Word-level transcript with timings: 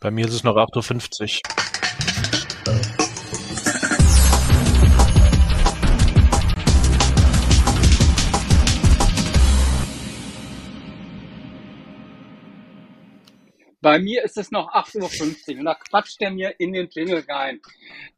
Bei 0.00 0.12
mir 0.12 0.26
ist 0.26 0.34
es 0.34 0.44
noch 0.44 0.54
8.50 0.54 1.40
Uhr. 1.42 1.68
Bei 13.80 13.98
mir 13.98 14.22
ist 14.22 14.36
es 14.36 14.52
noch 14.52 14.72
8.50 14.72 15.50
Uhr 15.54 15.58
und 15.58 15.64
da 15.64 15.74
quatscht 15.74 16.22
er 16.22 16.30
mir 16.30 16.54
in 16.60 16.72
den 16.74 16.88
Jingle 16.88 17.24
rein. 17.28 17.60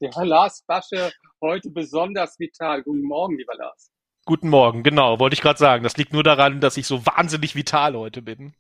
Der 0.03 0.11
Lars 0.27 0.63
Basche 0.67 1.11
heute 1.41 1.71
besonders 1.71 2.39
vital. 2.39 2.83
Guten 2.83 3.05
Morgen, 3.05 3.39
lieber 3.39 3.55
Lars. 3.57 3.91
Guten 4.27 4.51
Morgen, 4.51 4.83
genau, 4.83 5.19
wollte 5.19 5.33
ich 5.33 5.41
gerade 5.41 5.59
sagen. 5.59 5.83
Das 5.83 5.97
liegt 5.97 6.13
nur 6.13 6.25
daran, 6.25 6.61
dass 6.61 6.77
ich 6.77 6.87
so 6.87 7.07
wahnsinnig 7.07 7.55
vital 7.55 7.95
heute 7.97 8.21
bin. 8.21 8.55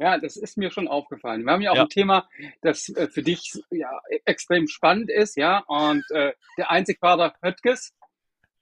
Ja, 0.00 0.16
das 0.16 0.38
ist 0.38 0.56
mir 0.56 0.70
schon 0.70 0.88
aufgefallen. 0.88 1.44
Wir 1.44 1.52
haben 1.52 1.60
ja 1.60 1.72
auch 1.72 1.76
ja. 1.76 1.82
ein 1.82 1.90
Thema, 1.90 2.26
das 2.62 2.88
äh, 2.88 3.08
für 3.08 3.22
dich 3.22 3.52
ja 3.70 3.90
extrem 4.24 4.66
spannend 4.66 5.10
ist, 5.10 5.36
ja. 5.36 5.58
Und 5.66 6.10
äh, 6.10 6.32
der 6.56 6.70
einzig 6.70 7.02
wahre 7.02 7.34
Höttges. 7.42 7.94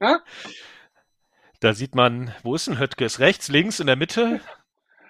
Ja? 0.01 0.19
Da 1.61 1.75
sieht 1.75 1.95
man, 1.95 2.35
wo 2.43 2.57
ist 2.57 2.67
ein 2.67 2.81
Höttges? 2.81 3.21
Rechts, 3.21 3.49
links, 3.49 3.79
in 3.79 3.87
der 3.87 3.95
Mitte? 3.95 4.41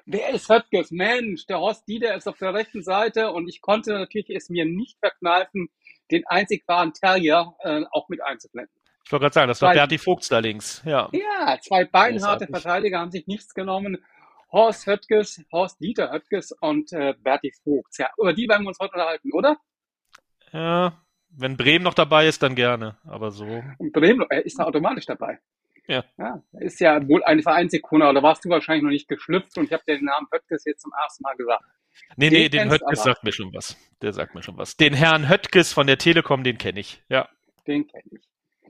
Wer 0.05 0.29
ist 0.35 0.51
Höttges? 0.51 0.91
Mensch, 0.91 1.47
der 1.47 1.61
Horst 1.61 1.89
Dieder 1.89 2.15
ist 2.15 2.29
auf 2.29 2.37
der 2.37 2.53
rechten 2.53 2.83
Seite 2.83 3.33
und 3.33 3.49
ich 3.49 3.63
konnte 3.63 3.95
natürlich 3.95 4.29
es 4.29 4.51
mir 4.51 4.67
nicht 4.67 4.99
verkneifen, 5.01 5.71
den 6.11 6.27
einzig 6.27 6.63
wahren 6.67 6.93
Terrier 6.93 7.55
äh, 7.61 7.85
auch 7.91 8.11
mit 8.11 8.23
einzublenden. 8.23 8.75
Ich 9.03 9.13
wollte 9.13 9.23
gerade 9.23 9.35
sagen, 9.35 9.49
das 9.49 9.63
war 9.63 9.73
Berti 9.73 9.97
Vogts 9.97 10.29
da 10.29 10.41
links. 10.41 10.83
Ja, 10.85 11.09
ja 11.13 11.59
zwei 11.63 11.87
beinharte 11.87 12.47
Verteidiger 12.47 12.99
haben 12.99 13.11
sich 13.11 13.27
nichts 13.27 13.55
genommen. 13.55 13.97
Horst 14.51 14.87
Höttges, 14.87 15.45
Horst 15.53 15.81
Dieter 15.81 16.11
Höttges 16.11 16.53
und 16.61 16.93
äh, 16.93 17.15
Berti 17.23 17.53
Vogts. 17.63 17.99
Ja, 17.99 18.11
über 18.17 18.33
die 18.33 18.49
werden 18.49 18.65
wir 18.65 18.69
uns 18.69 18.79
heute 18.81 18.95
unterhalten, 18.95 19.33
oder? 19.33 19.57
Ja, 20.53 21.05
wenn 21.31 21.57
Bremen 21.57 21.85
noch 21.85 21.95
dabei 21.95 22.27
ist, 22.27 22.43
dann 22.43 22.55
gerne, 22.55 22.97
aber 23.05 23.31
so. 23.31 23.63
Und 23.79 23.93
Bremen, 23.93 24.27
er 24.31 24.45
ist 24.47 24.59
da 24.59 24.65
automatisch 24.65 25.07
dabei. 25.07 25.39
Ja. 25.87 26.05
ja. 26.19 26.43
Ist 26.61 26.81
ja 26.81 27.07
wohl 27.09 27.23
eine 27.25 27.43
Vereinsikone, 27.43 28.09
oder 28.09 28.23
warst 28.23 28.45
du 28.45 28.49
wahrscheinlich 28.49 28.85
noch 28.85 28.91
nicht 28.91 29.09
geschlüpft 29.09 29.57
und 29.59 29.65
ich 29.65 29.73
habe 29.73 29.83
dir 29.87 29.97
den 29.97 30.05
Namen 30.05 30.27
Höttges 30.31 30.65
jetzt 30.65 30.83
zum 30.83 30.93
ersten 31.03 31.23
Mal 31.23 31.37
gesagt. 31.37 31.65
Nee, 32.17 32.31
den 32.31 32.43
nee, 32.43 32.49
den 32.49 32.71
Höttges 32.71 33.03
sagt 33.03 33.25
mir 33.25 33.33
schon 33.33 33.53
was. 33.53 33.77
Der 34.03 34.13
sagt 34.13 34.35
mir 34.35 34.43
schon 34.43 34.57
was. 34.57 34.77
Den 34.77 34.95
Herrn 34.95 35.29
Höttges 35.29 35.73
von 35.73 35.87
der 35.87 35.99
Telekom, 35.99 36.45
den 36.45 36.59
kenne 36.59 36.81
ich, 36.81 37.03
ja. 37.09 37.29
Den 37.67 37.87
kenne 37.87 38.05
ich. 38.13 38.29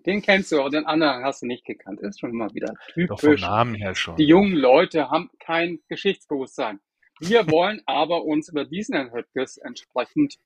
Den 0.09 0.23
kennst 0.23 0.51
du, 0.53 0.61
aber 0.61 0.70
den 0.70 0.87
anderen 0.87 1.23
hast 1.23 1.42
du 1.42 1.47
nicht 1.47 1.67
gekannt. 1.67 2.01
Ist 2.01 2.20
schon 2.20 2.33
mal 2.33 2.55
wieder 2.55 2.73
typisch. 2.95 3.09
Doch 3.09 3.20
vom 3.20 3.34
Namen 3.34 3.75
her 3.75 3.95
schon. 3.95 4.17
Die 4.17 4.25
jungen 4.25 4.55
Leute 4.55 5.11
haben 5.11 5.28
kein 5.39 5.81
Geschichtsbewusstsein. 5.89 6.81
Wir 7.20 7.47
wollen 7.50 7.83
aber 7.84 8.25
uns 8.25 8.48
über 8.48 8.65
diesen 8.65 8.95
Herrn 8.95 9.12
Höttges 9.12 9.59
entsprechend 9.59 10.37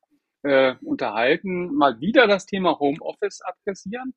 äh, 0.42 0.74
unterhalten, 0.82 1.72
mal 1.76 2.00
wieder 2.00 2.26
das 2.26 2.44
Thema 2.44 2.80
Homeoffice 2.80 3.40
adressieren. 3.42 4.14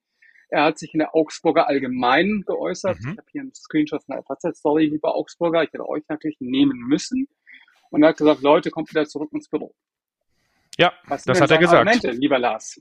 Er 0.49 0.63
hat 0.63 0.79
sich 0.79 0.95
in 0.95 0.99
der 0.99 1.13
Augsburger 1.13 1.67
Allgemeinen 1.67 2.41
geäußert. 2.41 2.99
Mhm. 3.01 3.11
Ich 3.11 3.17
habe 3.19 3.27
hier 3.31 3.41
einen 3.41 3.53
Screenshot 3.53 4.03
von 4.03 4.15
der 4.15 4.23
FAZ-Story, 4.23 4.87
lieber 4.87 5.13
Augsburger. 5.13 5.61
Ich 5.61 5.71
hätte 5.71 5.87
euch 5.87 6.03
natürlich 6.09 6.37
nehmen 6.39 6.79
müssen. 6.87 7.27
Und 7.91 8.01
er 8.01 8.09
hat 8.09 8.17
gesagt, 8.17 8.41
Leute, 8.41 8.71
kommt 8.71 8.89
wieder 8.89 9.05
zurück 9.05 9.29
ins 9.31 9.47
Büro. 9.47 9.75
Ja, 10.79 10.91
Was 11.05 11.23
das 11.23 11.39
hat 11.39 11.51
er 11.51 11.59
gesagt. 11.59 11.87
Argumente, 11.87 12.09
lieber 12.11 12.39
Lars? 12.39 12.79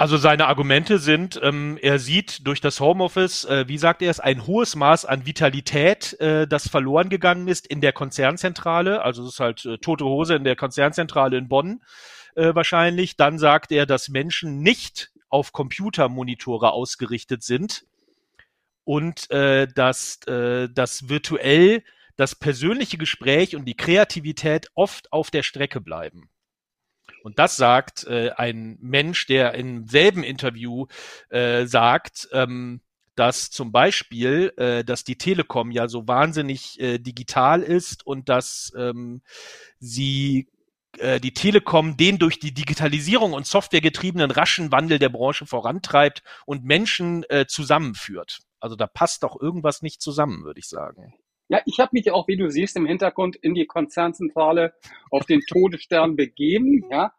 Also 0.00 0.16
seine 0.16 0.46
Argumente 0.46 1.00
sind, 1.00 1.40
ähm, 1.42 1.76
er 1.82 1.98
sieht 1.98 2.46
durch 2.46 2.60
das 2.60 2.78
Homeoffice, 2.78 3.44
äh, 3.46 3.66
wie 3.66 3.78
sagt 3.78 4.00
er 4.00 4.12
es, 4.12 4.20
ein 4.20 4.46
hohes 4.46 4.76
Maß 4.76 5.04
an 5.04 5.26
Vitalität, 5.26 6.18
äh, 6.20 6.46
das 6.46 6.68
verloren 6.68 7.08
gegangen 7.08 7.48
ist 7.48 7.66
in 7.66 7.80
der 7.80 7.92
Konzernzentrale. 7.92 9.02
Also 9.02 9.24
es 9.24 9.34
ist 9.34 9.40
halt 9.40 9.64
äh, 9.64 9.78
tote 9.78 10.04
Hose 10.04 10.36
in 10.36 10.44
der 10.44 10.54
Konzernzentrale 10.54 11.36
in 11.36 11.48
Bonn 11.48 11.82
äh, 12.36 12.54
wahrscheinlich. 12.54 13.16
Dann 13.16 13.40
sagt 13.40 13.72
er, 13.72 13.86
dass 13.86 14.08
Menschen 14.08 14.60
nicht 14.60 15.10
auf 15.30 15.52
Computermonitore 15.52 16.70
ausgerichtet 16.70 17.42
sind 17.42 17.84
und 18.84 19.28
äh, 19.32 19.66
dass 19.66 20.20
äh, 20.28 20.68
das 20.72 21.08
virtuell 21.08 21.82
das 22.16 22.36
persönliche 22.36 22.98
Gespräch 22.98 23.56
und 23.56 23.64
die 23.64 23.76
Kreativität 23.76 24.70
oft 24.74 25.12
auf 25.12 25.32
der 25.32 25.42
Strecke 25.42 25.80
bleiben. 25.80 26.30
Und 27.22 27.38
das 27.38 27.56
sagt 27.56 28.04
äh, 28.04 28.30
ein 28.36 28.78
Mensch, 28.80 29.26
der 29.26 29.54
im 29.54 29.86
selben 29.86 30.22
Interview 30.22 30.86
äh, 31.30 31.66
sagt, 31.66 32.28
ähm, 32.32 32.80
dass 33.14 33.50
zum 33.50 33.72
Beispiel, 33.72 34.52
äh, 34.56 34.84
dass 34.84 35.04
die 35.04 35.18
Telekom 35.18 35.70
ja 35.70 35.88
so 35.88 36.06
wahnsinnig 36.06 36.80
äh, 36.80 36.98
digital 36.98 37.62
ist 37.62 38.06
und 38.06 38.28
dass 38.28 38.72
ähm, 38.76 39.22
sie 39.80 40.48
äh, 40.98 41.20
die 41.20 41.34
Telekom 41.34 41.96
den 41.96 42.18
durch 42.18 42.38
die 42.38 42.54
Digitalisierung 42.54 43.32
und 43.32 43.46
Software 43.46 43.80
getriebenen 43.80 44.30
raschen 44.30 44.72
Wandel 44.72 44.98
der 44.98 45.08
Branche 45.08 45.46
vorantreibt 45.46 46.22
und 46.46 46.64
Menschen 46.64 47.24
äh, 47.28 47.46
zusammenführt. 47.46 48.38
Also 48.60 48.76
da 48.76 48.86
passt 48.86 49.22
doch 49.22 49.40
irgendwas 49.40 49.82
nicht 49.82 50.00
zusammen, 50.00 50.44
würde 50.44 50.60
ich 50.60 50.68
sagen. 50.68 51.14
Ja, 51.48 51.60
ich 51.64 51.80
habe 51.80 51.90
mich 51.92 52.10
auch, 52.10 52.28
wie 52.28 52.36
du 52.36 52.50
siehst, 52.50 52.76
im 52.76 52.86
Hintergrund 52.86 53.36
in 53.36 53.54
die 53.54 53.66
Konzernzentrale 53.66 54.74
auf 55.10 55.24
den 55.24 55.40
Todesstern 55.40 56.16
begeben, 56.16 56.84
ja. 56.90 57.12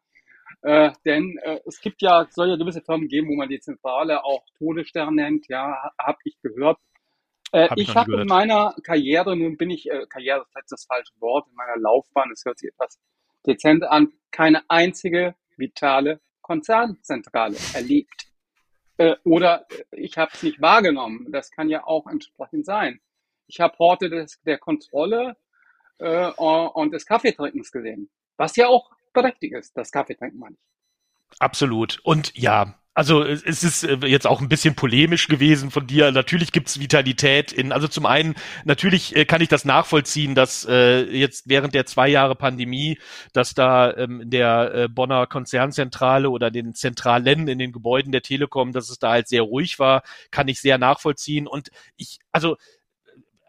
Äh, 0.61 0.91
denn 1.05 1.37
äh, 1.43 1.59
es 1.65 1.79
gibt 1.79 2.01
ja, 2.01 2.27
soll 2.29 2.49
ja 2.49 2.55
gewisse 2.57 2.81
Firmen 2.81 3.07
geben, 3.07 3.29
wo 3.29 3.35
man 3.35 3.49
die 3.49 3.59
Zentrale 3.59 4.23
auch 4.23 4.43
Todesstern 4.57 5.15
nennt, 5.15 5.47
ja, 5.47 5.91
habe 5.99 6.17
ich 6.25 6.37
gehört. 6.41 6.77
Äh, 7.51 7.69
hab 7.69 7.77
ich, 7.77 7.89
ich 7.89 7.95
habe 7.95 8.21
in 8.21 8.27
meiner 8.27 8.75
Karriere, 8.83 9.35
nun 9.35 9.57
bin 9.57 9.69
ich, 9.69 9.89
äh, 9.89 10.05
Karriere 10.07 10.45
ist 10.61 10.71
das 10.71 10.85
falsche 10.85 11.13
Wort, 11.19 11.47
in 11.47 11.55
meiner 11.55 11.77
Laufbahn, 11.77 12.29
es 12.31 12.43
hört 12.45 12.59
sich 12.59 12.69
etwas 12.69 12.99
dezent 13.47 13.83
an, 13.83 14.11
keine 14.31 14.69
einzige 14.69 15.35
vitale 15.57 16.19
Konzernzentrale 16.41 17.55
erlebt. 17.73 18.27
Äh, 18.97 19.15
oder 19.23 19.65
ich 19.91 20.17
habe 20.17 20.31
es 20.33 20.43
nicht 20.43 20.61
wahrgenommen. 20.61 21.31
Das 21.31 21.51
kann 21.51 21.69
ja 21.69 21.85
auch 21.85 22.05
entsprechend 22.07 22.65
sein. 22.65 22.99
Ich 23.49 23.59
habe 23.59 23.77
Horte 23.79 24.09
des, 24.09 24.39
der 24.43 24.59
Kontrolle 24.59 25.35
äh, 25.97 26.27
und 26.27 26.93
des 26.93 27.05
Kaffeetrinkens 27.05 27.71
gesehen. 27.71 28.09
Was 28.37 28.55
ja 28.55 28.67
auch 28.67 28.91
berechtigt 29.11 29.55
ist, 29.55 29.75
das 29.75 29.91
Kaffeetrinken 29.91 30.39
ich. 30.39 30.57
Absolut. 31.39 31.99
Und 32.03 32.35
ja, 32.37 32.79
also 32.93 33.23
es 33.23 33.63
ist 33.63 33.83
äh, 33.83 33.97
jetzt 34.05 34.27
auch 34.27 34.41
ein 34.41 34.49
bisschen 34.49 34.75
polemisch 34.75 35.27
gewesen 35.27 35.71
von 35.71 35.87
dir. 35.87 36.11
Natürlich 36.11 36.51
gibt's 36.51 36.79
Vitalität 36.79 37.51
in, 37.51 37.71
also 37.71 37.87
zum 37.87 38.05
einen, 38.05 38.35
natürlich 38.65 39.15
äh, 39.15 39.25
kann 39.25 39.41
ich 39.41 39.47
das 39.47 39.65
nachvollziehen, 39.65 40.35
dass 40.35 40.65
äh, 40.69 41.03
jetzt 41.05 41.47
während 41.47 41.73
der 41.73 41.85
zwei 41.85 42.07
Jahre 42.07 42.35
Pandemie, 42.35 42.99
dass 43.33 43.53
da 43.53 43.95
ähm, 43.95 44.29
der 44.29 44.73
äh, 44.73 44.87
Bonner 44.89 45.27
Konzernzentrale 45.27 46.29
oder 46.29 46.51
den 46.51 46.73
Zentralen 46.73 47.47
in 47.47 47.57
den 47.57 47.71
Gebäuden 47.71 48.11
der 48.11 48.21
Telekom, 48.21 48.73
dass 48.73 48.89
es 48.89 48.99
da 48.99 49.11
halt 49.11 49.27
sehr 49.27 49.43
ruhig 49.43 49.79
war, 49.79 50.03
kann 50.29 50.47
ich 50.47 50.61
sehr 50.61 50.77
nachvollziehen. 50.77 51.47
Und 51.47 51.69
ich, 51.95 52.19
also 52.31 52.57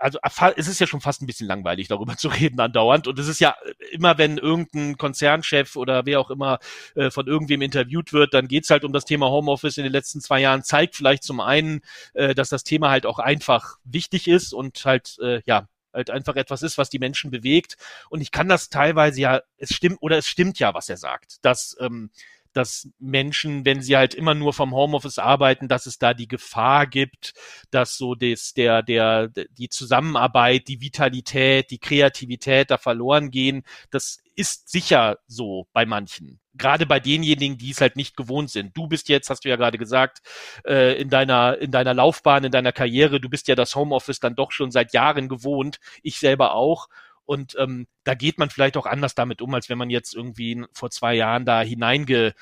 also 0.00 0.18
es 0.56 0.66
ist 0.66 0.80
ja 0.80 0.86
schon 0.86 1.00
fast 1.00 1.22
ein 1.22 1.26
bisschen 1.26 1.46
langweilig, 1.46 1.88
darüber 1.88 2.16
zu 2.16 2.28
reden 2.28 2.58
andauernd. 2.58 3.06
Und 3.06 3.18
es 3.18 3.28
ist 3.28 3.40
ja 3.40 3.54
immer, 3.92 4.18
wenn 4.18 4.38
irgendein 4.38 4.96
Konzernchef 4.96 5.76
oder 5.76 6.06
wer 6.06 6.20
auch 6.20 6.30
immer 6.30 6.58
äh, 6.94 7.10
von 7.10 7.26
irgendwem 7.26 7.62
interviewt 7.62 8.12
wird, 8.12 8.34
dann 8.34 8.48
geht's 8.48 8.70
halt 8.70 8.84
um 8.84 8.92
das 8.92 9.04
Thema 9.04 9.28
Homeoffice 9.28 9.76
in 9.76 9.84
den 9.84 9.92
letzten 9.92 10.20
zwei 10.20 10.40
Jahren. 10.40 10.64
Zeigt 10.64 10.96
vielleicht 10.96 11.22
zum 11.22 11.40
einen, 11.40 11.82
äh, 12.14 12.34
dass 12.34 12.48
das 12.48 12.64
Thema 12.64 12.90
halt 12.90 13.06
auch 13.06 13.18
einfach 13.18 13.76
wichtig 13.84 14.26
ist 14.26 14.52
und 14.52 14.84
halt, 14.84 15.18
äh, 15.22 15.42
ja, 15.44 15.68
halt 15.92 16.10
einfach 16.10 16.36
etwas 16.36 16.62
ist, 16.62 16.78
was 16.78 16.88
die 16.88 16.98
Menschen 16.98 17.30
bewegt. 17.30 17.76
Und 18.08 18.20
ich 18.20 18.30
kann 18.30 18.48
das 18.48 18.68
teilweise 18.70 19.20
ja, 19.20 19.42
es 19.58 19.74
stimmt, 19.74 19.98
oder 20.00 20.18
es 20.18 20.26
stimmt 20.26 20.58
ja, 20.58 20.72
was 20.72 20.88
er 20.88 20.96
sagt, 20.96 21.44
dass 21.44 21.76
ähm, 21.80 22.10
dass 22.52 22.88
Menschen, 22.98 23.64
wenn 23.64 23.82
sie 23.82 23.96
halt 23.96 24.14
immer 24.14 24.34
nur 24.34 24.52
vom 24.52 24.74
Homeoffice 24.74 25.18
arbeiten, 25.18 25.68
dass 25.68 25.86
es 25.86 25.98
da 25.98 26.14
die 26.14 26.28
Gefahr 26.28 26.86
gibt, 26.86 27.32
dass 27.70 27.96
so 27.96 28.14
des, 28.14 28.54
der, 28.54 28.82
der, 28.82 29.28
die 29.28 29.68
Zusammenarbeit, 29.68 30.68
die 30.68 30.80
Vitalität, 30.80 31.70
die 31.70 31.78
Kreativität 31.78 32.70
da 32.70 32.78
verloren 32.78 33.30
gehen. 33.30 33.62
Das 33.90 34.18
ist 34.34 34.70
sicher 34.70 35.18
so 35.26 35.66
bei 35.72 35.86
manchen. 35.86 36.40
Gerade 36.54 36.86
bei 36.86 36.98
denjenigen, 36.98 37.58
die 37.58 37.70
es 37.70 37.80
halt 37.80 37.96
nicht 37.96 38.16
gewohnt 38.16 38.50
sind. 38.50 38.76
Du 38.76 38.88
bist 38.88 39.08
jetzt, 39.08 39.30
hast 39.30 39.44
du 39.44 39.48
ja 39.48 39.56
gerade 39.56 39.78
gesagt, 39.78 40.18
äh, 40.66 41.00
in 41.00 41.08
deiner, 41.10 41.58
in 41.58 41.70
deiner 41.70 41.94
Laufbahn, 41.94 42.44
in 42.44 42.50
deiner 42.50 42.72
Karriere, 42.72 43.20
du 43.20 43.28
bist 43.28 43.48
ja 43.48 43.54
das 43.54 43.74
Homeoffice 43.76 44.18
dann 44.18 44.34
doch 44.34 44.50
schon 44.50 44.70
seit 44.70 44.92
Jahren 44.92 45.28
gewohnt. 45.28 45.78
Ich 46.02 46.18
selber 46.18 46.54
auch. 46.54 46.88
Und 47.30 47.54
ähm, 47.60 47.86
da 48.02 48.14
geht 48.14 48.38
man 48.38 48.50
vielleicht 48.50 48.76
auch 48.76 48.86
anders 48.86 49.14
damit 49.14 49.40
um, 49.40 49.54
als 49.54 49.68
wenn 49.68 49.78
man 49.78 49.88
jetzt 49.88 50.16
irgendwie 50.16 50.64
vor 50.72 50.90
zwei 50.90 51.14
Jahren 51.14 51.44
da 51.44 51.60
hineinge 51.60 52.34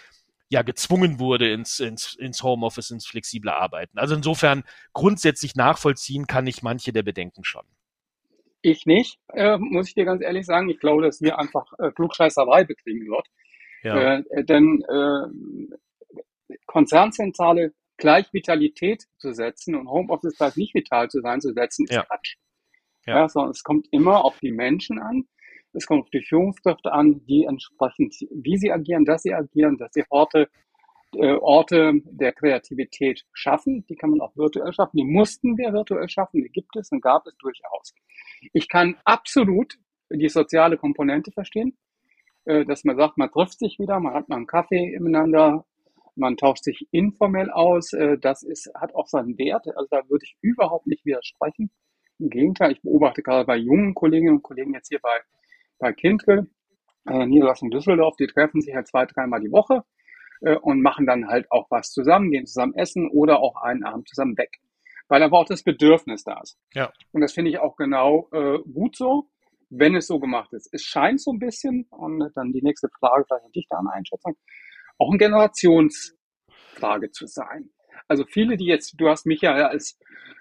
ja 0.49 0.62
gezwungen 0.62 1.19
wurde 1.19 1.52
ins, 1.52 1.79
ins, 1.79 2.14
ins 2.14 2.43
Homeoffice, 2.43 2.90
ins 2.90 3.06
flexible 3.06 3.50
Arbeiten. 3.50 3.99
Also 3.99 4.14
insofern 4.14 4.64
grundsätzlich 4.94 5.56
nachvollziehen 5.56 6.26
kann 6.26 6.46
ich 6.46 6.62
manche 6.62 6.94
der 6.94 7.02
Bedenken 7.02 7.44
schon. 7.44 7.67
Ich 8.62 8.87
nicht, 8.87 9.19
äh, 9.35 9.58
muss 9.58 9.88
ich 9.88 9.94
dir 9.94 10.06
ganz 10.06 10.23
ehrlich 10.23 10.46
sagen. 10.46 10.70
Ich 10.70 10.81
glaube, 10.81 11.02
dass 11.02 11.19
hier 11.19 11.38
einfach 11.38 11.70
äh, 11.79 11.91
Klugscheißerei 11.91 12.64
betrieben 12.64 13.08
wird. 13.08 13.26
Ja. 13.82 14.20
Äh, 14.20 14.44
denn 14.44 14.82
äh, 14.88 16.56
Konzernzentrale 16.64 17.75
gleich 17.99 18.32
Vitalität 18.32 19.05
zu 19.19 19.34
setzen 19.34 19.75
und 19.75 19.91
Homeoffice 19.91 20.38
gleich 20.38 20.56
nicht 20.56 20.75
vital 20.75 21.11
zu 21.11 21.20
sein 21.20 21.43
zu 21.43 21.52
setzen, 21.52 21.84
ist 21.84 21.93
ja. 21.93 22.05
Quatsch. 22.05 22.37
Ja. 23.08 23.20
ja, 23.20 23.28
sondern 23.28 23.52
es 23.52 23.62
kommt 23.62 23.88
immer 23.90 24.25
auf 24.25 24.38
die 24.40 24.52
Menschen 24.52 24.99
an. 24.99 25.25
Es 25.72 25.87
kommt 25.87 26.05
auf 26.05 26.10
die 26.10 26.22
Führungskräfte 26.22 26.93
an, 26.93 27.25
die 27.26 27.44
entsprechend, 27.44 28.14
wie 28.31 28.56
sie 28.56 28.70
agieren, 28.70 29.05
dass 29.05 29.22
sie 29.22 29.34
agieren, 29.34 29.76
dass 29.78 29.93
sie 29.93 30.05
Orte, 30.10 30.49
äh, 31.14 31.34
Orte 31.34 31.93
der 32.05 32.32
Kreativität 32.32 33.25
schaffen. 33.32 33.84
Die 33.88 33.96
kann 33.96 34.10
man 34.10 34.20
auch 34.20 34.37
virtuell 34.37 34.72
schaffen. 34.72 34.96
Die 34.96 35.05
mussten 35.05 35.56
wir 35.56 35.72
virtuell 35.72 36.08
schaffen. 36.08 36.43
Die 36.43 36.50
gibt 36.50 36.76
es 36.76 36.90
und 36.90 37.00
gab 37.00 37.26
es 37.26 37.37
durchaus. 37.38 37.94
Ich 38.52 38.69
kann 38.69 38.96
absolut 39.05 39.78
die 40.10 40.28
soziale 40.28 40.76
Komponente 40.76 41.32
verstehen, 41.32 41.76
äh, 42.44 42.64
dass 42.64 42.84
man 42.84 42.96
sagt, 42.96 43.19
man 43.19 43.31
trifft 43.31 43.58
sich 43.58 43.78
wieder, 43.78 44.00
man 44.00 44.14
hat 44.14 44.28
mal 44.28 44.37
einen 44.37 44.46
Kaffee 44.46 44.99
miteinander, 44.99 45.66
man 46.16 46.37
tauscht 46.37 46.64
sich 46.64 46.88
informell 46.90 47.50
aus. 47.50 47.93
Äh, 47.93 48.19
das 48.19 48.43
ist, 48.43 48.70
hat 48.75 48.94
auch 48.94 49.06
seinen 49.06 49.38
Wert. 49.38 49.66
Also 49.69 49.87
da 49.90 50.08
würde 50.08 50.25
ich 50.25 50.37
überhaupt 50.40 50.87
nicht 50.87 51.05
widersprechen. 51.05 51.70
Im 52.19 52.31
Gegenteil, 52.31 52.73
ich 52.73 52.82
beobachte 52.82 53.23
gerade 53.23 53.44
bei 53.44 53.56
jungen 53.56 53.94
Kolleginnen 53.94 54.37
und 54.37 54.43
Kollegen 54.43 54.75
jetzt 54.75 54.88
hier 54.88 55.00
bei, 55.00 55.20
bei 55.79 55.93
Kindle, 55.93 56.49
äh, 57.06 57.26
Niederlassung 57.26 57.70
Düsseldorf, 57.70 58.17
die 58.17 58.26
treffen 58.26 58.61
sich 58.61 58.75
halt 58.75 58.88
zwei, 58.88 59.06
dreimal 59.06 59.41
die 59.41 59.53
Woche 59.53 59.85
äh, 60.41 60.56
und 60.56 60.82
machen 60.82 61.06
dann 61.06 61.29
halt 61.29 61.50
auch 61.50 61.70
was 61.70 61.91
zusammen, 61.91 62.31
gehen 62.31 62.47
zusammen 62.47 62.75
essen 62.75 63.09
oder 63.11 63.41
auch 63.41 63.56
einen 63.62 63.85
Abend 63.85 64.09
zusammen 64.09 64.37
weg. 64.37 64.59
Weil 65.09 65.23
aber 65.23 65.38
auch 65.38 65.47
das 65.47 65.62
Bedürfnis 65.62 66.25
da 66.25 66.41
ist. 66.41 66.59
Ja. 66.75 66.93
Und 67.12 67.23
das 67.23 67.32
finde 67.32 67.50
ich 67.50 67.59
auch 67.59 67.76
genau 67.76 68.29
äh, 68.32 68.59
gut 68.70 68.97
so, 68.97 69.31
wenn 69.70 69.94
es 69.97 70.06
so 70.06 70.19
gemacht 70.19 70.53
ist. 70.53 70.69
Es 70.73 70.82
scheint 70.82 71.20
so 71.20 71.32
ein 71.32 71.38
bisschen, 71.38 71.87
und 71.91 72.31
dann 72.35 72.53
die 72.53 72.62
nächste 72.62 72.88
Frage 72.99 73.25
vielleicht 73.26 73.44
an 73.47 73.53
dich 73.53 73.67
da 73.70 73.79
eine 73.79 73.93
Einschätzung, 73.93 74.37
auch 74.99 75.09
eine 75.09 75.19
Generationsfrage 75.19 77.11
zu 77.12 77.26
sein. 77.26 77.70
Also 78.08 78.25
viele, 78.25 78.56
die 78.56 78.66
jetzt, 78.66 78.94
du 78.99 79.08
hast 79.08 79.26
mich 79.26 79.43
ja 79.43 79.52
als 79.52 79.99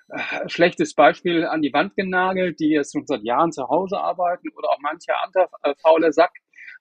äh, 0.10 0.50
schlechtes 0.50 0.94
Beispiel 0.94 1.46
an 1.46 1.62
die 1.62 1.74
Wand 1.74 1.96
genagelt, 1.96 2.60
die 2.60 2.69
jetzt 2.69 2.94
schon 2.94 3.06
seit 3.06 3.24
Jahren 3.24 3.52
zu 3.52 3.68
Hause 3.68 4.00
arbeiten 4.00 4.48
oder 4.58 4.69
auch 4.69 4.80
mancher 4.80 5.14
andere 5.24 5.50
äh, 5.64 5.74
faule 5.81 6.14
Sack, 6.14 6.31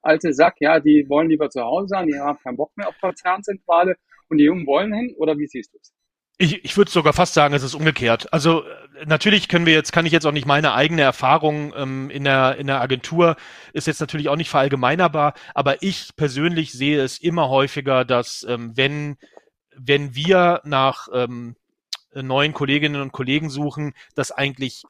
alte 0.02 0.32
Sack, 0.32 0.54
ja, 0.60 0.78
die 0.78 1.06
wollen 1.08 1.28
lieber 1.28 1.50
zu 1.50 1.62
Hause 1.62 1.88
sein, 1.88 2.06
die 2.06 2.18
haben 2.18 2.38
keinen 2.38 2.56
Bock 2.56 2.70
mehr 2.76 2.88
auf 2.88 2.94
Konzernzentrale 3.00 3.96
und 4.28 4.38
die 4.38 4.44
Jungen 4.44 4.66
wollen 4.66 4.92
hin 4.92 5.14
oder 5.18 5.36
wie 5.38 5.46
siehst 5.46 5.74
du 5.74 5.78
es? 5.80 5.92
Ich, 6.38 6.64
ich 6.64 6.76
würde 6.76 6.90
sogar 6.90 7.14
fast 7.14 7.32
sagen, 7.32 7.54
es 7.54 7.62
ist 7.62 7.74
umgekehrt. 7.74 8.32
Also 8.32 8.62
äh, 8.62 9.06
natürlich 9.06 9.48
können 9.48 9.66
wir 9.66 9.72
jetzt, 9.72 9.92
kann 9.92 10.06
ich 10.06 10.12
jetzt 10.12 10.26
auch 10.26 10.32
nicht 10.32 10.46
meine 10.46 10.74
eigene 10.74 11.02
Erfahrung 11.02 11.72
ähm, 11.76 12.10
in 12.10 12.22
der 12.22 12.56
in 12.58 12.66
der 12.68 12.80
Agentur 12.80 13.36
ist 13.72 13.88
jetzt 13.88 14.00
natürlich 14.00 14.28
auch 14.28 14.36
nicht 14.36 14.50
verallgemeinerbar, 14.50 15.34
aber 15.54 15.82
ich 15.82 16.10
persönlich 16.14 16.72
sehe 16.72 17.02
es 17.02 17.18
immer 17.18 17.48
häufiger, 17.48 18.04
dass 18.04 18.46
ähm, 18.48 18.76
wenn 18.76 19.16
wenn 19.78 20.14
wir 20.14 20.60
nach 20.64 21.08
ähm, 21.12 21.56
neuen 22.14 22.52
Kolleginnen 22.52 23.00
und 23.00 23.12
Kollegen 23.12 23.50
suchen, 23.50 23.94
dass 24.14 24.32
eigentlich 24.32 24.84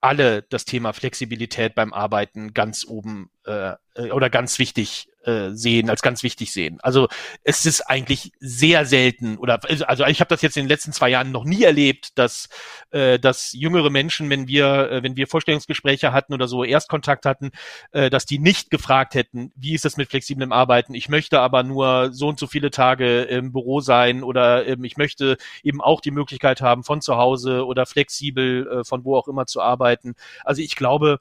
alle 0.00 0.42
das 0.42 0.64
Thema 0.64 0.92
Flexibilität 0.92 1.74
beim 1.74 1.92
Arbeiten 1.92 2.54
ganz 2.54 2.86
oben 2.86 3.30
äh, 3.44 3.76
oder 4.12 4.30
ganz 4.30 4.58
wichtig 4.58 5.08
äh, 5.24 5.50
sehen, 5.50 5.90
als 5.90 6.00
ganz 6.00 6.22
wichtig 6.22 6.52
sehen. 6.52 6.78
Also 6.80 7.08
es 7.44 7.66
ist 7.66 7.82
eigentlich 7.82 8.32
sehr 8.40 8.86
selten 8.86 9.36
oder 9.36 9.60
also 9.86 10.06
ich 10.06 10.20
habe 10.20 10.28
das 10.28 10.42
jetzt 10.42 10.56
in 10.56 10.64
den 10.64 10.68
letzten 10.68 10.92
zwei 10.92 11.10
Jahren 11.10 11.30
noch 11.32 11.44
nie 11.44 11.62
erlebt, 11.62 12.18
dass 12.18 12.48
äh, 12.90 13.18
dass 13.18 13.52
jüngere 13.52 13.90
Menschen, 13.90 14.30
wenn 14.30 14.48
wir 14.48 14.90
äh, 14.90 15.02
wenn 15.02 15.16
wir 15.16 15.26
Vorstellungsgespräche 15.26 16.12
hatten 16.12 16.32
oder 16.32 16.48
so 16.48 16.64
Erstkontakt 16.64 17.26
hatten, 17.26 17.50
äh, 17.92 18.08
dass 18.08 18.24
die 18.24 18.38
nicht 18.38 18.70
gefragt 18.70 19.14
hätten, 19.14 19.52
wie 19.56 19.74
ist 19.74 19.84
das 19.84 19.96
mit 19.96 20.08
flexiblem 20.08 20.52
Arbeiten? 20.52 20.94
Ich 20.94 21.08
möchte 21.08 21.40
aber 21.40 21.62
nur 21.62 22.12
so 22.12 22.28
und 22.28 22.38
so 22.38 22.46
viele 22.46 22.70
Tage 22.70 23.22
im 23.22 23.52
Büro 23.52 23.80
sein 23.80 24.22
oder 24.22 24.66
ähm, 24.66 24.84
ich 24.84 24.96
möchte 24.96 25.36
eben 25.62 25.80
auch 25.80 26.00
die 26.00 26.12
Möglichkeit 26.12 26.62
haben, 26.62 26.84
von 26.84 27.02
zu 27.02 27.16
Hause 27.16 27.66
oder 27.66 27.84
flexibel 27.86 28.66
äh, 28.68 28.84
von 28.84 29.04
wo 29.04 29.16
auch 29.16 29.28
immer 29.28 29.46
zu 29.46 29.60
arbeiten. 29.60 30.14
Also 30.44 30.62
ich 30.62 30.76
glaube, 30.76 31.20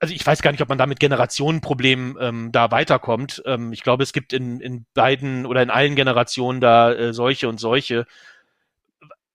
also 0.00 0.14
ich 0.14 0.24
weiß 0.24 0.42
gar 0.42 0.52
nicht, 0.52 0.62
ob 0.62 0.68
man 0.68 0.78
da 0.78 0.86
mit 0.86 1.00
Generationenproblemen 1.00 2.16
ähm, 2.20 2.52
da 2.52 2.70
weiterkommt. 2.70 3.42
Ähm, 3.46 3.72
ich 3.72 3.82
glaube, 3.82 4.02
es 4.02 4.12
gibt 4.12 4.32
in, 4.32 4.60
in 4.60 4.86
beiden 4.94 5.44
oder 5.44 5.62
in 5.62 5.70
allen 5.70 5.96
Generationen 5.96 6.60
da 6.60 6.92
äh, 6.92 7.12
solche 7.12 7.48
und 7.48 7.58
solche. 7.58 8.06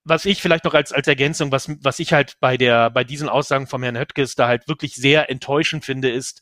Was 0.06 0.26
ich 0.26 0.42
vielleicht 0.42 0.66
noch 0.66 0.74
als, 0.74 0.92
als 0.92 1.08
Ergänzung, 1.08 1.52
was, 1.52 1.70
was 1.82 2.00
ich 2.00 2.14
halt 2.14 2.36
bei 2.40 2.58
der, 2.58 2.90
bei 2.90 3.04
diesen 3.04 3.30
Aussagen 3.30 3.68
von 3.68 3.84
Herrn 3.84 3.98
Höttges 3.98 4.36
da 4.36 4.48
halt 4.48 4.68
wirklich 4.68 4.96
sehr 4.96 5.30
enttäuschend 5.30 5.86
finde, 5.86 6.10
ist, 6.12 6.42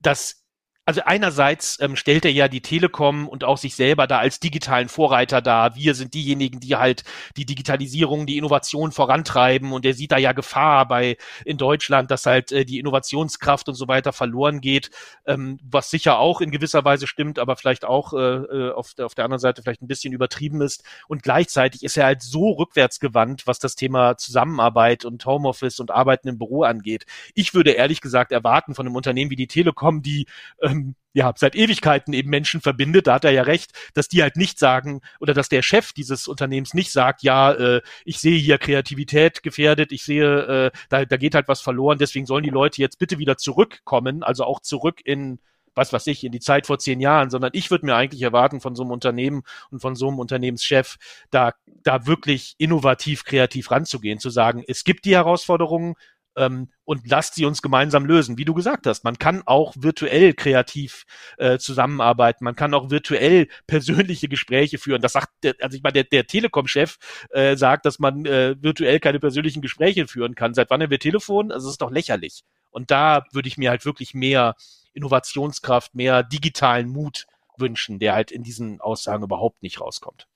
dass 0.00 0.43
also 0.86 1.00
einerseits 1.04 1.80
ähm, 1.80 1.96
stellt 1.96 2.26
er 2.26 2.32
ja 2.32 2.48
die 2.48 2.60
Telekom 2.60 3.26
und 3.26 3.42
auch 3.42 3.56
sich 3.56 3.74
selber 3.74 4.06
da 4.06 4.18
als 4.18 4.38
digitalen 4.38 4.88
Vorreiter 4.88 5.40
dar. 5.40 5.76
Wir 5.76 5.94
sind 5.94 6.12
diejenigen, 6.12 6.60
die 6.60 6.76
halt 6.76 7.04
die 7.38 7.46
Digitalisierung, 7.46 8.26
die 8.26 8.36
Innovation 8.36 8.92
vorantreiben 8.92 9.72
und 9.72 9.86
er 9.86 9.94
sieht 9.94 10.12
da 10.12 10.18
ja 10.18 10.32
Gefahr 10.32 10.86
bei 10.86 11.16
in 11.46 11.56
Deutschland, 11.56 12.10
dass 12.10 12.26
halt 12.26 12.52
äh, 12.52 12.66
die 12.66 12.78
Innovationskraft 12.78 13.68
und 13.68 13.76
so 13.76 13.88
weiter 13.88 14.12
verloren 14.12 14.60
geht, 14.60 14.90
ähm, 15.26 15.58
was 15.62 15.90
sicher 15.90 16.18
auch 16.18 16.42
in 16.42 16.50
gewisser 16.50 16.84
Weise 16.84 17.06
stimmt, 17.06 17.38
aber 17.38 17.56
vielleicht 17.56 17.86
auch 17.86 18.12
äh, 18.12 18.18
äh 18.18 18.72
auf, 18.74 18.92
der, 18.94 19.06
auf 19.06 19.14
der 19.14 19.24
anderen 19.24 19.40
Seite 19.40 19.62
vielleicht 19.62 19.82
ein 19.82 19.88
bisschen 19.88 20.12
übertrieben 20.12 20.60
ist. 20.60 20.84
Und 21.08 21.22
gleichzeitig 21.22 21.82
ist 21.82 21.96
er 21.96 22.06
halt 22.06 22.22
so 22.22 22.50
rückwärtsgewandt, 22.52 23.46
was 23.46 23.58
das 23.58 23.74
Thema 23.74 24.18
Zusammenarbeit 24.18 25.06
und 25.06 25.24
Homeoffice 25.24 25.80
und 25.80 25.90
Arbeiten 25.90 26.28
im 26.28 26.38
Büro 26.38 26.64
angeht. 26.64 27.06
Ich 27.34 27.54
würde 27.54 27.70
ehrlich 27.70 28.02
gesagt 28.02 28.32
erwarten 28.32 28.74
von 28.74 28.86
einem 28.86 28.96
Unternehmen 28.96 29.30
wie 29.30 29.36
die 29.36 29.46
Telekom, 29.46 30.02
die 30.02 30.26
äh, 30.60 30.73
ähm, 30.74 30.94
ja, 31.14 31.32
seit 31.36 31.54
Ewigkeiten 31.54 32.12
eben 32.12 32.28
Menschen 32.28 32.60
verbindet, 32.60 33.06
da 33.06 33.14
hat 33.14 33.24
er 33.24 33.30
ja 33.30 33.42
recht, 33.42 33.70
dass 33.94 34.08
die 34.08 34.22
halt 34.22 34.36
nicht 34.36 34.58
sagen 34.58 35.00
oder 35.20 35.32
dass 35.32 35.48
der 35.48 35.62
Chef 35.62 35.92
dieses 35.92 36.26
Unternehmens 36.26 36.74
nicht 36.74 36.90
sagt, 36.90 37.22
ja, 37.22 37.52
äh, 37.52 37.82
ich 38.04 38.18
sehe 38.18 38.38
hier 38.38 38.58
Kreativität 38.58 39.42
gefährdet, 39.44 39.92
ich 39.92 40.02
sehe, 40.02 40.72
äh, 40.74 40.78
da, 40.88 41.04
da 41.04 41.16
geht 41.16 41.36
halt 41.36 41.46
was 41.46 41.60
verloren, 41.60 41.98
deswegen 41.98 42.26
sollen 42.26 42.42
die 42.42 42.50
Leute 42.50 42.80
jetzt 42.80 42.98
bitte 42.98 43.18
wieder 43.18 43.36
zurückkommen, 43.36 44.24
also 44.24 44.44
auch 44.44 44.60
zurück 44.60 45.00
in 45.04 45.38
was 45.76 45.92
weiß 45.92 46.06
ich, 46.06 46.24
in 46.24 46.32
die 46.32 46.40
Zeit 46.40 46.66
vor 46.66 46.78
zehn 46.78 47.00
Jahren, 47.00 47.30
sondern 47.30 47.50
ich 47.52 47.70
würde 47.70 47.86
mir 47.86 47.96
eigentlich 47.96 48.22
erwarten 48.22 48.60
von 48.60 48.74
so 48.76 48.82
einem 48.82 48.92
Unternehmen 48.92 49.42
und 49.70 49.80
von 49.80 49.96
so 49.96 50.08
einem 50.08 50.18
Unternehmenschef, 50.18 50.96
da, 51.30 51.52
da 51.82 52.06
wirklich 52.06 52.54
innovativ, 52.58 53.24
kreativ 53.24 53.70
ranzugehen, 53.70 54.18
zu 54.18 54.30
sagen, 54.30 54.62
es 54.66 54.84
gibt 54.84 55.04
die 55.04 55.16
Herausforderungen, 55.16 55.94
ähm, 56.36 56.68
und 56.84 57.08
lasst 57.08 57.34
sie 57.34 57.44
uns 57.44 57.62
gemeinsam 57.62 58.04
lösen. 58.04 58.38
Wie 58.38 58.44
du 58.44 58.54
gesagt 58.54 58.86
hast, 58.86 59.04
man 59.04 59.18
kann 59.18 59.42
auch 59.46 59.74
virtuell 59.76 60.34
kreativ 60.34 61.04
äh, 61.38 61.58
zusammenarbeiten, 61.58 62.44
man 62.44 62.56
kann 62.56 62.74
auch 62.74 62.90
virtuell 62.90 63.48
persönliche 63.66 64.28
Gespräche 64.28 64.78
führen. 64.78 65.02
Das 65.02 65.12
sagt, 65.12 65.28
der, 65.42 65.54
also 65.60 65.76
ich 65.76 65.82
meine, 65.82 65.94
der, 65.94 66.04
der 66.04 66.26
Telekom-Chef 66.26 66.96
äh, 67.30 67.56
sagt, 67.56 67.86
dass 67.86 67.98
man 67.98 68.26
äh, 68.26 68.56
virtuell 68.60 69.00
keine 69.00 69.20
persönlichen 69.20 69.62
Gespräche 69.62 70.06
führen 70.06 70.34
kann. 70.34 70.54
Seit 70.54 70.70
wann 70.70 70.82
haben 70.82 70.90
wir 70.90 70.98
Telefon? 70.98 71.52
Also 71.52 71.68
es 71.68 71.74
ist 71.74 71.82
doch 71.82 71.90
lächerlich. 71.90 72.42
Und 72.70 72.90
da 72.90 73.24
würde 73.32 73.48
ich 73.48 73.56
mir 73.56 73.70
halt 73.70 73.84
wirklich 73.84 74.14
mehr 74.14 74.56
Innovationskraft, 74.94 75.94
mehr 75.94 76.22
digitalen 76.22 76.88
Mut 76.88 77.26
wünschen, 77.56 77.98
der 77.98 78.14
halt 78.14 78.30
in 78.32 78.42
diesen 78.42 78.80
Aussagen 78.80 79.22
überhaupt 79.22 79.62
nicht 79.62 79.80
rauskommt. 79.80 80.26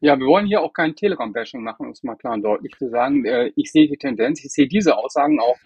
Ja, 0.00 0.18
wir 0.18 0.26
wollen 0.26 0.46
hier 0.46 0.60
auch 0.60 0.72
kein 0.72 0.94
Telekom-Bashing 0.94 1.62
machen, 1.62 1.86
um 1.86 1.92
es 1.92 2.02
mal 2.02 2.16
klar 2.16 2.34
und 2.34 2.42
deutlich 2.42 2.72
zu 2.78 2.88
sagen. 2.88 3.24
Äh, 3.24 3.52
ich 3.56 3.72
sehe 3.72 3.88
die 3.88 3.96
Tendenz, 3.96 4.44
ich 4.44 4.52
sehe 4.52 4.68
diese 4.68 4.96
Aussagen 4.96 5.40
auch 5.40 5.56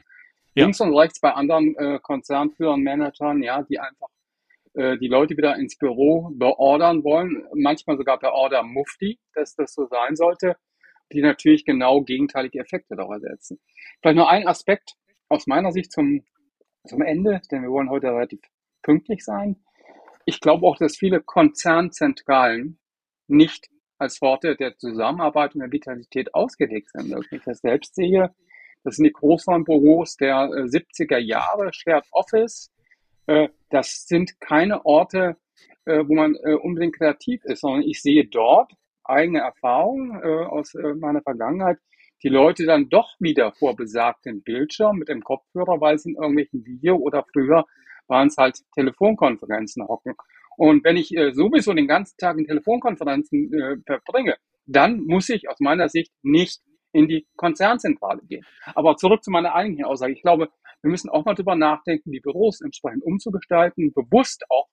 ja. 0.54 0.64
links 0.64 0.80
und 0.80 0.96
rechts 0.96 1.20
bei 1.20 1.32
anderen 1.32 1.76
äh, 1.76 1.98
Konzernführern, 2.02 2.80
Managern, 2.80 3.42
ja, 3.42 3.62
die 3.62 3.78
einfach 3.78 4.08
äh, 4.74 4.96
die 4.96 5.08
Leute 5.08 5.36
wieder 5.36 5.56
ins 5.56 5.76
Büro 5.76 6.30
beordern 6.32 7.04
wollen, 7.04 7.44
manchmal 7.54 7.98
sogar 7.98 8.18
per 8.18 8.32
Order 8.32 8.62
Mufti, 8.62 9.18
dass 9.34 9.54
das 9.54 9.74
so 9.74 9.86
sein 9.86 10.16
sollte, 10.16 10.56
die 11.12 11.20
natürlich 11.20 11.66
genau 11.66 12.00
gegenteilige 12.02 12.60
Effekte 12.60 12.96
daraus 12.96 13.20
setzen. 13.20 13.60
Vielleicht 14.00 14.16
nur 14.16 14.30
ein 14.30 14.48
Aspekt 14.48 14.94
aus 15.28 15.46
meiner 15.46 15.72
Sicht 15.72 15.92
zum, 15.92 16.24
zum 16.86 17.02
Ende, 17.02 17.42
denn 17.50 17.62
wir 17.62 17.70
wollen 17.70 17.90
heute 17.90 18.08
relativ 18.08 18.40
pünktlich 18.82 19.24
sein. 19.24 19.62
Ich 20.24 20.40
glaube 20.40 20.66
auch, 20.66 20.78
dass 20.78 20.96
viele 20.96 21.20
Konzernzentralen 21.20 22.78
nicht 23.26 23.68
als 24.02 24.20
Worte 24.20 24.56
der 24.56 24.76
Zusammenarbeit 24.76 25.54
und 25.54 25.60
der 25.60 25.72
Vitalität 25.72 26.34
ausgelegt 26.34 26.90
sind. 26.90 27.10
Wenn 27.10 27.38
ich 27.38 27.44
das 27.44 27.60
selbst 27.60 27.94
sehe, 27.94 28.34
das 28.84 28.96
sind 28.96 29.04
die 29.04 29.12
Großraumbüros 29.12 30.16
der 30.16 30.48
70er 30.48 31.16
äh, 31.16 31.20
Jahre, 31.20 31.72
Shared 31.72 32.04
Office. 32.10 32.70
Äh, 33.26 33.48
das 33.70 34.06
sind 34.06 34.40
keine 34.40 34.84
Orte, 34.84 35.36
äh, 35.84 36.04
wo 36.06 36.14
man 36.14 36.34
unbedingt 36.62 36.96
kreativ 36.96 37.44
ist, 37.44 37.60
sondern 37.60 37.82
ich 37.82 38.02
sehe 38.02 38.26
dort 38.26 38.72
eigene 39.04 39.40
Erfahrungen 39.40 40.22
aus 40.22 40.74
meiner 40.74 41.22
Vergangenheit, 41.22 41.78
die 42.22 42.28
Leute 42.28 42.66
dann 42.66 42.88
doch 42.88 43.16
wieder 43.18 43.52
vor 43.52 43.74
besagtem 43.74 44.42
Bildschirm 44.42 44.98
mit 44.98 45.08
dem 45.08 45.22
Kopfhörer, 45.22 45.80
weil 45.80 45.98
sie 45.98 46.10
in 46.10 46.16
irgendwelchen 46.16 46.64
Video 46.64 46.96
oder 46.96 47.24
früher 47.32 47.64
waren 48.06 48.28
es 48.28 48.36
halt 48.36 48.58
Telefonkonferenzen 48.74 49.86
hocken. 49.88 50.14
Und 50.56 50.84
wenn 50.84 50.96
ich 50.96 51.16
äh, 51.16 51.32
sowieso 51.32 51.72
den 51.72 51.88
ganzen 51.88 52.16
Tag 52.18 52.38
in 52.38 52.46
Telefonkonferenzen 52.46 53.52
äh, 53.52 53.76
verbringe, 53.86 54.36
dann 54.66 55.00
muss 55.04 55.28
ich 55.28 55.48
aus 55.48 55.60
meiner 55.60 55.88
Sicht 55.88 56.12
nicht 56.22 56.60
in 56.92 57.08
die 57.08 57.26
Konzernzentrale 57.36 58.20
gehen. 58.28 58.44
Aber 58.74 58.96
zurück 58.96 59.24
zu 59.24 59.30
meiner 59.30 59.54
eigentlichen 59.54 59.86
Aussage. 59.86 60.12
Ich 60.12 60.22
glaube, 60.22 60.50
wir 60.82 60.90
müssen 60.90 61.08
auch 61.08 61.24
mal 61.24 61.34
drüber 61.34 61.54
nachdenken, 61.54 62.12
die 62.12 62.20
Büros 62.20 62.60
entsprechend 62.60 63.02
umzugestalten, 63.04 63.92
bewusst 63.92 64.44
auch 64.50 64.68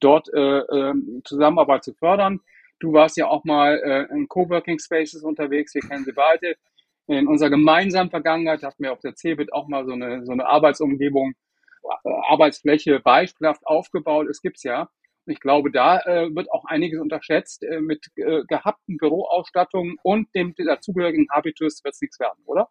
dort 0.00 0.28
äh, 0.34 0.58
äh, 0.58 0.94
Zusammenarbeit 1.24 1.84
zu 1.84 1.94
fördern. 1.94 2.40
Du 2.80 2.92
warst 2.92 3.16
ja 3.16 3.28
auch 3.28 3.44
mal 3.44 3.80
äh, 3.82 4.14
in 4.14 4.28
Coworking 4.28 4.78
Spaces 4.78 5.22
unterwegs, 5.22 5.74
wir 5.74 5.82
kennen 5.82 6.04
sie 6.04 6.12
beide. 6.12 6.56
In 7.06 7.28
unserer 7.28 7.50
gemeinsamen 7.50 8.10
Vergangenheit 8.10 8.62
hatten 8.62 8.82
wir 8.82 8.92
auf 8.92 9.00
der 9.00 9.14
CeBIT 9.14 9.52
auch 9.52 9.68
mal 9.68 9.86
so 9.86 9.92
eine, 9.92 10.24
so 10.24 10.32
eine 10.32 10.46
Arbeitsumgebung 10.46 11.34
Arbeitsfläche 12.04 13.00
beispielhaft 13.00 13.66
aufgebaut 13.66 14.28
ist, 14.28 14.42
gibt's 14.42 14.62
ja. 14.62 14.88
Ich 15.26 15.40
glaube, 15.40 15.70
da 15.70 16.00
äh, 16.00 16.34
wird 16.34 16.50
auch 16.52 16.64
einiges 16.66 17.00
unterschätzt. 17.00 17.62
Äh, 17.64 17.80
mit 17.80 18.06
äh, 18.16 18.42
gehabten 18.46 18.96
Büroausstattungen 18.98 19.96
und 20.02 20.34
dem 20.34 20.54
dazugehörigen 20.56 21.26
Habitus 21.32 21.82
wird 21.82 21.94
es 21.94 22.00
nichts 22.00 22.20
werden, 22.20 22.42
oder? 22.44 22.68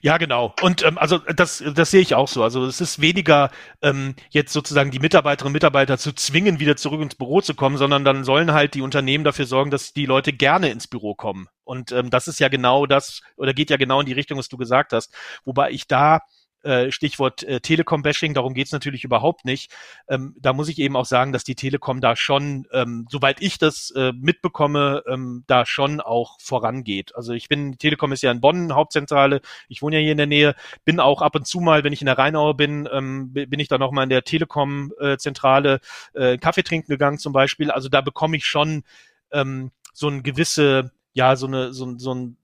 Ja, 0.00 0.16
genau. 0.18 0.54
Und 0.62 0.84
ähm, 0.84 0.98
also 0.98 1.18
das, 1.18 1.62
das 1.74 1.90
sehe 1.90 2.00
ich 2.00 2.14
auch 2.14 2.28
so. 2.28 2.42
Also 2.42 2.64
es 2.66 2.80
ist 2.80 3.00
weniger 3.00 3.50
ähm, 3.82 4.14
jetzt 4.30 4.52
sozusagen 4.52 4.90
die 4.90 4.98
Mitarbeiterinnen 4.98 5.50
und 5.50 5.54
Mitarbeiter 5.54 5.98
zu 5.98 6.12
zwingen, 6.12 6.60
wieder 6.60 6.76
zurück 6.76 7.00
ins 7.00 7.14
Büro 7.14 7.40
zu 7.40 7.54
kommen, 7.54 7.76
sondern 7.76 8.04
dann 8.04 8.24
sollen 8.24 8.52
halt 8.52 8.74
die 8.74 8.82
Unternehmen 8.82 9.24
dafür 9.24 9.46
sorgen, 9.46 9.70
dass 9.70 9.92
die 9.92 10.06
Leute 10.06 10.32
gerne 10.32 10.70
ins 10.70 10.86
Büro 10.86 11.14
kommen. 11.14 11.48
Und 11.64 11.92
ähm, 11.92 12.10
das 12.10 12.28
ist 12.28 12.40
ja 12.40 12.48
genau 12.48 12.86
das, 12.86 13.22
oder 13.36 13.54
geht 13.54 13.70
ja 13.70 13.76
genau 13.76 14.00
in 14.00 14.06
die 14.06 14.12
Richtung, 14.12 14.38
was 14.38 14.48
du 14.48 14.56
gesagt 14.56 14.92
hast. 14.92 15.14
Wobei 15.44 15.70
ich 15.70 15.86
da 15.86 16.20
äh, 16.62 16.90
Stichwort 16.90 17.42
äh, 17.42 17.60
Telekom-Bashing, 17.60 18.34
darum 18.34 18.54
geht's 18.54 18.72
natürlich 18.72 19.04
überhaupt 19.04 19.44
nicht. 19.44 19.70
Ähm, 20.08 20.34
da 20.38 20.52
muss 20.52 20.68
ich 20.68 20.78
eben 20.78 20.96
auch 20.96 21.04
sagen, 21.04 21.32
dass 21.32 21.44
die 21.44 21.54
Telekom 21.54 22.00
da 22.00 22.16
schon, 22.16 22.66
ähm, 22.72 23.06
soweit 23.10 23.40
ich 23.40 23.58
das 23.58 23.90
äh, 23.96 24.12
mitbekomme, 24.12 25.02
ähm, 25.06 25.44
da 25.46 25.66
schon 25.66 26.00
auch 26.00 26.40
vorangeht. 26.40 27.14
Also 27.16 27.32
ich 27.32 27.48
bin, 27.48 27.78
Telekom 27.78 28.12
ist 28.12 28.22
ja 28.22 28.30
in 28.30 28.40
Bonn, 28.40 28.74
Hauptzentrale, 28.74 29.40
ich 29.68 29.82
wohne 29.82 29.96
ja 29.96 30.02
hier 30.02 30.12
in 30.12 30.18
der 30.18 30.26
Nähe, 30.26 30.54
bin 30.84 31.00
auch 31.00 31.22
ab 31.22 31.34
und 31.34 31.46
zu 31.46 31.60
mal, 31.60 31.84
wenn 31.84 31.92
ich 31.92 32.02
in 32.02 32.06
der 32.06 32.18
Rheinauer 32.18 32.56
bin, 32.56 32.88
ähm, 32.92 33.32
bin 33.32 33.60
ich 33.60 33.68
da 33.68 33.78
noch 33.78 33.92
mal 33.92 34.04
in 34.04 34.10
der 34.10 34.24
Telekom-Zentrale 34.24 35.80
äh, 36.14 36.38
Kaffee 36.38 36.62
trinken 36.62 36.90
gegangen 36.90 37.18
zum 37.18 37.32
Beispiel. 37.32 37.70
Also 37.70 37.88
da 37.88 38.00
bekomme 38.00 38.36
ich 38.36 38.46
schon 38.46 38.84
ähm, 39.32 39.70
so 39.92 40.08
ein 40.08 40.22
gewisse, 40.22 40.92
ja, 41.12 41.36
so 41.36 41.46
eine, 41.46 41.72
so, 41.72 41.98
so 41.98 42.14
ein 42.14 42.36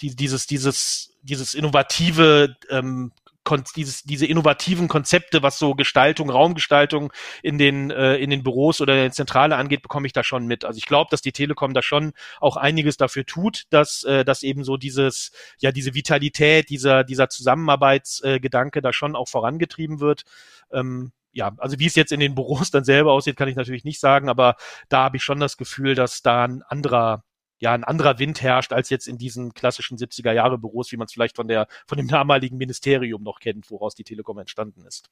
die, 0.00 0.14
dieses, 0.14 0.46
dieses, 0.46 1.16
dieses 1.22 1.54
innovative 1.54 2.56
ähm, 2.70 3.12
dieses, 3.56 4.02
diese 4.02 4.26
innovativen 4.26 4.88
Konzepte, 4.88 5.42
was 5.42 5.58
so 5.58 5.74
Gestaltung, 5.74 6.30
Raumgestaltung 6.30 7.12
in 7.42 7.58
den, 7.58 7.90
äh, 7.90 8.16
in 8.16 8.30
den 8.30 8.42
Büros 8.42 8.80
oder 8.80 8.94
in 8.94 9.00
der 9.00 9.12
Zentrale 9.12 9.56
angeht, 9.56 9.82
bekomme 9.82 10.06
ich 10.06 10.12
da 10.12 10.24
schon 10.24 10.46
mit. 10.46 10.64
Also 10.64 10.78
ich 10.78 10.86
glaube, 10.86 11.08
dass 11.10 11.22
die 11.22 11.32
Telekom 11.32 11.74
da 11.74 11.82
schon 11.82 12.12
auch 12.40 12.56
einiges 12.56 12.96
dafür 12.96 13.26
tut, 13.26 13.64
dass, 13.70 14.04
äh, 14.04 14.24
dass 14.24 14.42
eben 14.42 14.64
so 14.64 14.76
dieses, 14.76 15.32
ja, 15.58 15.72
diese 15.72 15.94
Vitalität, 15.94 16.70
dieser, 16.70 17.04
dieser 17.04 17.28
Zusammenarbeitsgedanke 17.28 18.78
äh, 18.78 18.82
da 18.82 18.92
schon 18.92 19.16
auch 19.16 19.28
vorangetrieben 19.28 20.00
wird. 20.00 20.24
Ähm, 20.72 21.12
ja, 21.32 21.52
also 21.58 21.78
wie 21.78 21.86
es 21.86 21.94
jetzt 21.94 22.12
in 22.12 22.20
den 22.20 22.34
Büros 22.34 22.70
dann 22.70 22.84
selber 22.84 23.12
aussieht, 23.12 23.36
kann 23.36 23.48
ich 23.48 23.56
natürlich 23.56 23.84
nicht 23.84 24.00
sagen, 24.00 24.28
aber 24.28 24.56
da 24.88 25.04
habe 25.04 25.16
ich 25.16 25.22
schon 25.22 25.40
das 25.40 25.56
Gefühl, 25.56 25.94
dass 25.94 26.22
da 26.22 26.44
ein 26.44 26.62
anderer 26.62 27.24
ja 27.60 27.72
ein 27.72 27.84
anderer 27.84 28.18
Wind 28.18 28.42
herrscht 28.42 28.72
als 28.72 28.90
jetzt 28.90 29.06
in 29.06 29.18
diesen 29.18 29.54
klassischen 29.54 29.98
70er 29.98 30.32
Jahre 30.32 30.58
Büros, 30.58 30.90
wie 30.92 30.96
man 30.96 31.06
es 31.06 31.12
vielleicht 31.12 31.36
von 31.36 31.48
der 31.48 31.68
von 31.86 31.98
dem 31.98 32.08
damaligen 32.08 32.56
Ministerium 32.56 33.22
noch 33.22 33.38
kennt, 33.38 33.70
woraus 33.70 33.94
die 33.94 34.04
Telekom 34.04 34.38
entstanden 34.38 34.84
ist. 34.86 35.10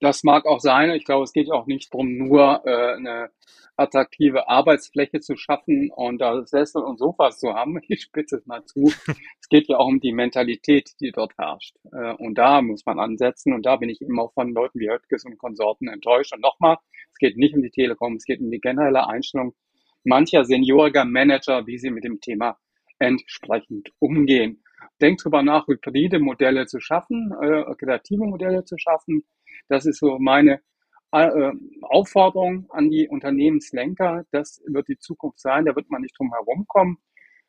Das 0.00 0.24
mag 0.24 0.46
auch 0.46 0.60
sein. 0.60 0.90
Ich 0.90 1.04
glaube, 1.04 1.24
es 1.24 1.32
geht 1.32 1.50
auch 1.50 1.66
nicht 1.66 1.92
darum, 1.92 2.16
nur 2.16 2.62
äh, 2.64 2.94
eine 2.96 3.30
attraktive 3.76 4.48
Arbeitsfläche 4.48 5.20
zu 5.20 5.36
schaffen 5.36 5.90
und 5.94 6.18
da 6.18 6.44
Sessel 6.46 6.82
und 6.82 6.98
Sofas 6.98 7.38
zu 7.38 7.54
haben. 7.54 7.78
Ich 7.88 8.02
spitze 8.02 8.36
es 8.36 8.46
mal 8.46 8.64
zu. 8.64 8.90
es 9.40 9.48
geht 9.48 9.68
ja 9.68 9.76
auch 9.78 9.86
um 9.86 10.00
die 10.00 10.12
Mentalität, 10.12 10.92
die 11.00 11.12
dort 11.12 11.36
herrscht. 11.38 11.76
Äh, 11.92 12.14
und 12.14 12.36
da 12.36 12.62
muss 12.62 12.84
man 12.86 12.98
ansetzen. 12.98 13.52
Und 13.52 13.66
da 13.66 13.76
bin 13.76 13.90
ich 13.90 14.00
immer 14.00 14.30
von 14.30 14.52
Leuten 14.52 14.80
wie 14.80 14.90
Höttges 14.90 15.24
und 15.24 15.38
Konsorten 15.38 15.88
enttäuscht. 15.88 16.32
Und 16.32 16.40
nochmal, 16.40 16.78
es 17.12 17.18
geht 17.18 17.36
nicht 17.36 17.54
um 17.54 17.62
die 17.62 17.70
Telekom, 17.70 18.16
es 18.16 18.24
geht 18.24 18.40
um 18.40 18.50
die 18.50 18.60
generelle 18.60 19.06
Einstellung 19.06 19.54
mancher 20.06 20.44
senioriger 20.44 21.04
Manager, 21.04 21.66
wie 21.66 21.78
sie 21.78 21.90
mit 21.90 22.04
dem 22.04 22.20
Thema 22.20 22.56
entsprechend 22.98 23.92
umgehen. 23.98 24.62
Denkt 25.00 25.22
darüber 25.22 25.42
nach, 25.42 25.66
hybride 25.66 26.18
Modelle 26.18 26.66
zu 26.66 26.80
schaffen, 26.80 27.32
äh, 27.42 27.64
kreative 27.76 28.24
Modelle 28.24 28.64
zu 28.64 28.78
schaffen. 28.78 29.24
Das 29.68 29.84
ist 29.84 29.98
so 29.98 30.18
meine 30.18 30.60
äh, 31.12 31.52
Aufforderung 31.82 32.66
an 32.70 32.90
die 32.90 33.08
Unternehmenslenker. 33.08 34.24
Das 34.30 34.62
wird 34.66 34.88
die 34.88 34.98
Zukunft 34.98 35.40
sein, 35.40 35.66
da 35.66 35.76
wird 35.76 35.90
man 35.90 36.02
nicht 36.02 36.18
drum 36.18 36.32
herum 36.32 36.64
kommen. 36.66 36.98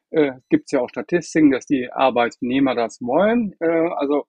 Äh, 0.10 0.34
Gibt 0.50 0.72
ja 0.72 0.82
auch 0.82 0.90
Statistiken, 0.90 1.52
dass 1.52 1.66
die 1.66 1.90
Arbeitnehmer 1.92 2.76
das 2.76 3.02
wollen. 3.02 3.56
Äh, 3.60 3.90
also 3.96 4.26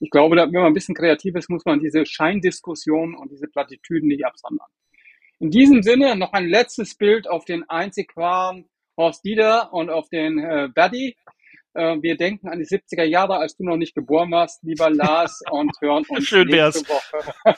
ich 0.00 0.10
glaube, 0.10 0.36
wenn 0.36 0.52
man 0.52 0.66
ein 0.66 0.74
bisschen 0.74 0.94
kreativ 0.94 1.34
ist, 1.36 1.50
muss 1.50 1.64
man 1.64 1.80
diese 1.80 2.06
Scheindiskussion 2.06 3.14
und 3.14 3.30
diese 3.30 3.48
Plattitüden 3.48 4.08
nicht 4.08 4.24
absondern. 4.24 4.68
In 5.40 5.50
diesem 5.50 5.82
Sinne 5.82 6.16
noch 6.16 6.34
ein 6.34 6.46
letztes 6.46 6.94
Bild 6.94 7.28
auf 7.28 7.46
den 7.46 7.68
einzig 7.68 8.14
wahren 8.14 8.68
Horst 8.96 9.24
Dieter 9.24 9.72
und 9.72 9.88
auf 9.88 10.08
den 10.10 10.38
äh, 10.38 10.68
Buddy. 10.74 11.16
Äh, 11.72 11.96
wir 12.02 12.16
denken 12.18 12.48
an 12.48 12.58
die 12.58 12.66
70er 12.66 13.04
Jahre, 13.04 13.38
als 13.38 13.56
du 13.56 13.64
noch 13.64 13.78
nicht 13.78 13.94
geboren 13.94 14.30
warst, 14.30 14.62
lieber 14.62 14.90
Lars, 14.90 15.40
und 15.50 15.72
hören 15.80 16.04
uns 16.08 16.26
Schön 16.26 16.46
nächste 16.46 16.86
Woche. 16.86 17.56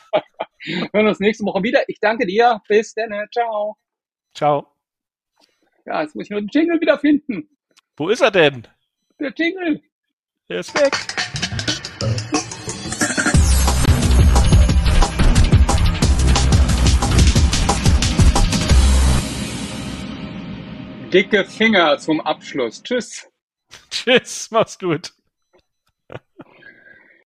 hören 0.92 1.08
uns 1.08 1.18
nächste 1.18 1.44
Woche 1.44 1.62
wieder. 1.64 1.82
Ich 1.88 1.98
danke 2.00 2.24
dir. 2.24 2.62
Bis 2.68 2.94
dann. 2.94 3.10
Ciao. 3.32 3.76
Ciao. 4.32 4.68
Ja, 5.84 6.02
jetzt 6.02 6.14
muss 6.14 6.26
ich 6.26 6.30
nur 6.30 6.40
den 6.40 6.50
Jingle 6.52 6.80
wieder 6.80 6.98
finden. 7.00 7.48
Wo 7.96 8.08
ist 8.08 8.20
er 8.20 8.30
denn? 8.30 8.68
Der 9.18 9.32
Jingle. 9.36 9.82
Der 10.48 10.60
ist 10.60 10.72
weg. 10.80 10.92
Dicke 21.12 21.45
Finger 21.45 21.99
zum 21.99 22.21
Abschluss. 22.21 22.83
Tschüss. 22.83 23.28
Tschüss, 23.90 24.49
mach's 24.50 24.78
gut. 24.78 25.12